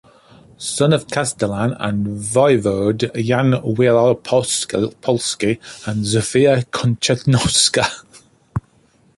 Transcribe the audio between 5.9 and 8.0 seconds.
Zofia Kochanowska.